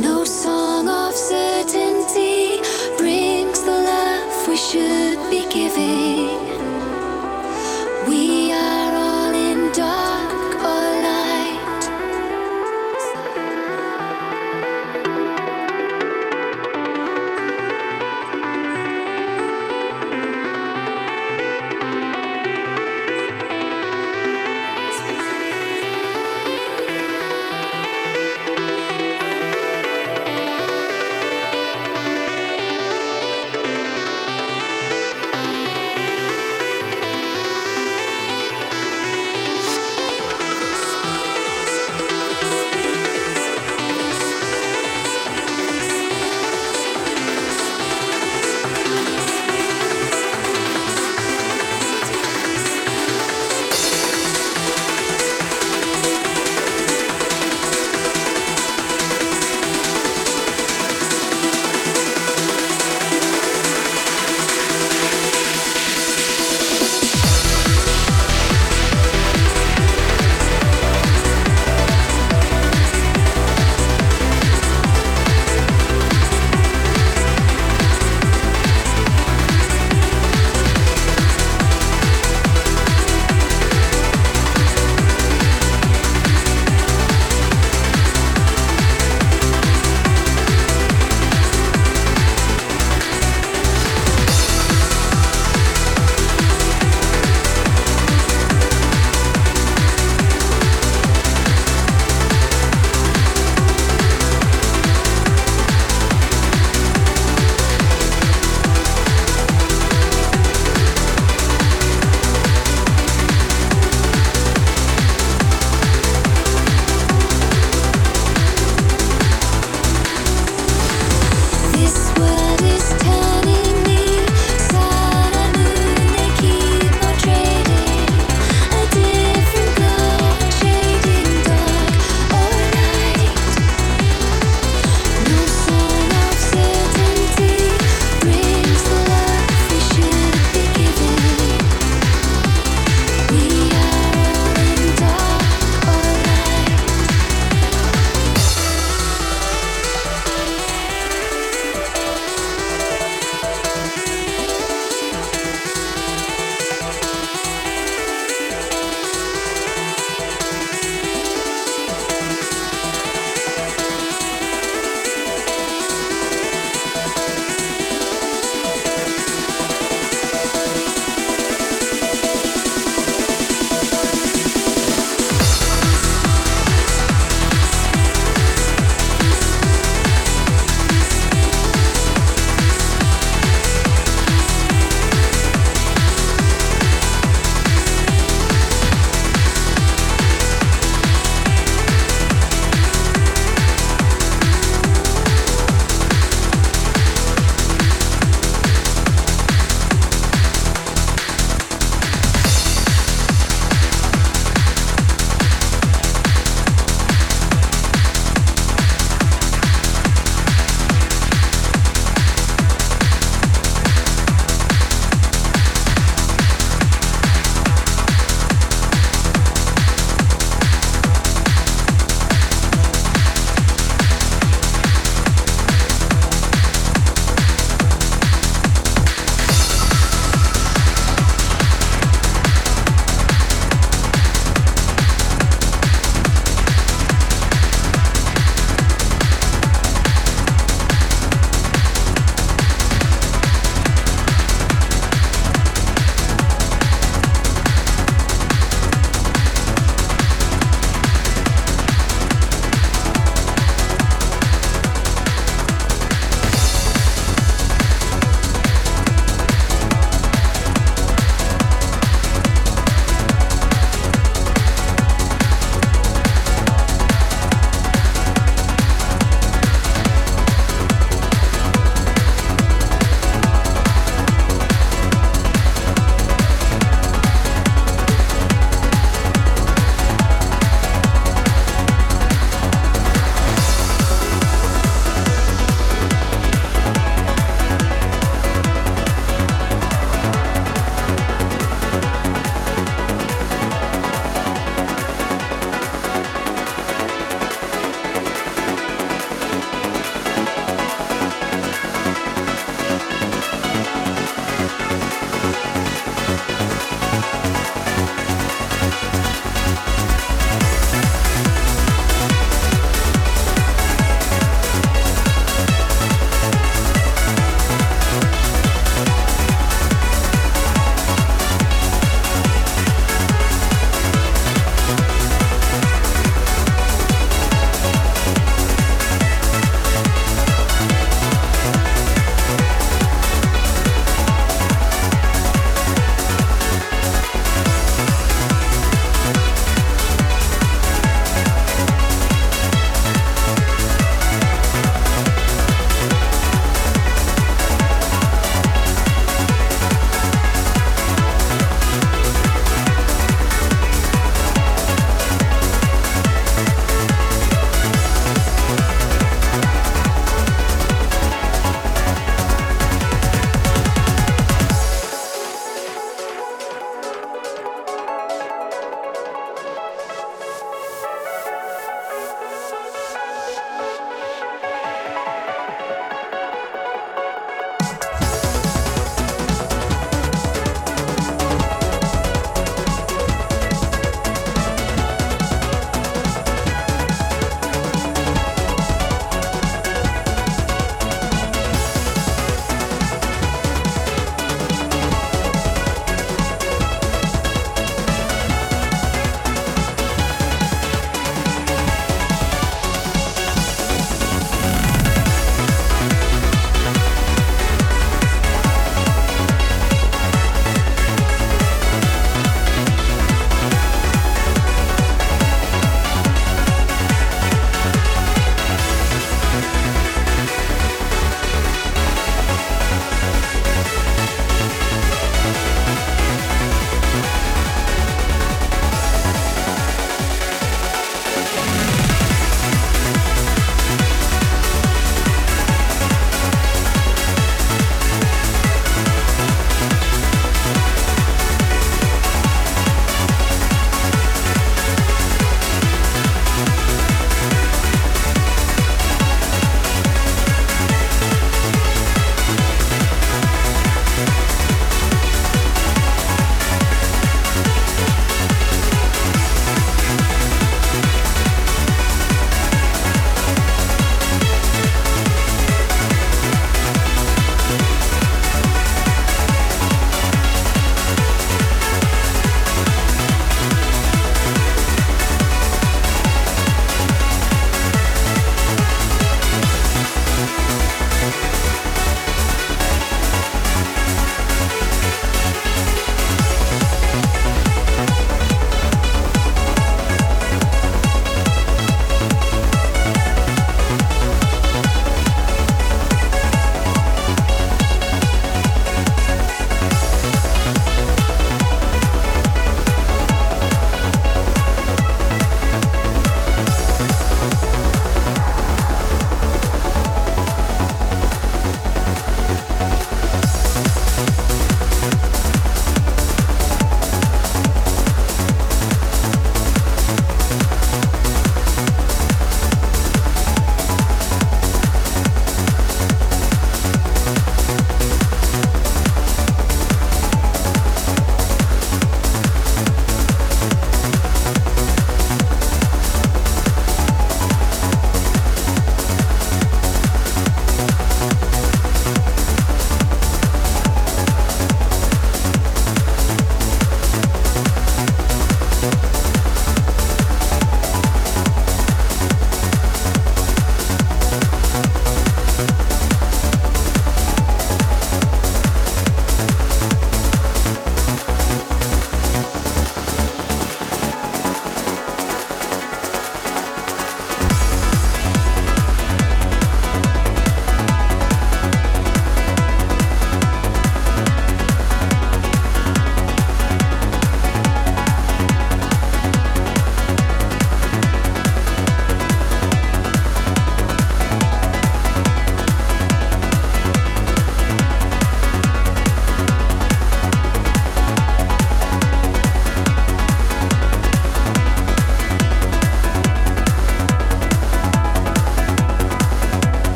[0.00, 2.58] No song of certainty
[2.96, 6.59] brings the love we should be giving.